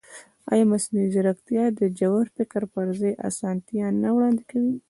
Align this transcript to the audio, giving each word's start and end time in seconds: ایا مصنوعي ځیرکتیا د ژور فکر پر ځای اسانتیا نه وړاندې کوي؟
ایا 0.51 0.65
مصنوعي 0.71 1.07
ځیرکتیا 1.13 1.63
د 1.79 1.81
ژور 1.99 2.25
فکر 2.37 2.61
پر 2.73 2.85
ځای 2.99 3.13
اسانتیا 3.29 3.85
نه 4.03 4.09
وړاندې 4.15 4.43
کوي؟ 4.49 4.73